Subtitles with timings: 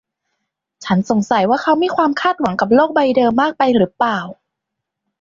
[0.85, 4.19] ฉันสงสัยว่าเขามีความคาดหวังกับโลกใบเดิมมากไปหรือเปล่า